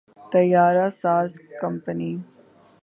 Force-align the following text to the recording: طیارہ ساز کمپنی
طیارہ 0.31 0.87
ساز 1.01 1.31
کمپنی 1.61 2.11